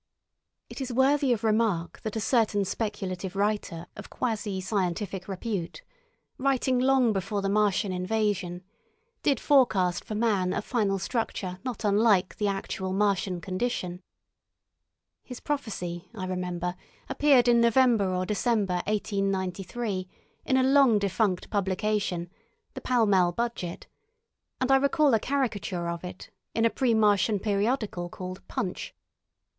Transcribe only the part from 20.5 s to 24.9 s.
a long defunct publication, the Pall Mall Budget, and I